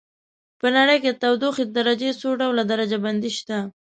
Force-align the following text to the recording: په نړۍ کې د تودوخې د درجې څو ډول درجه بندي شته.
په 0.59 0.67
نړۍ 0.77 0.97
کې 1.03 1.11
د 1.13 1.17
تودوخې 1.21 1.63
د 1.65 1.71
درجې 1.79 2.11
څو 2.21 2.29
ډول 2.41 2.57
درجه 2.71 2.97
بندي 3.05 3.31
شته. 3.37 3.57